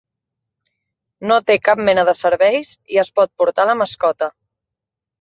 [1.33, 4.35] No té cap mena de serveis i es pot portar la mascota.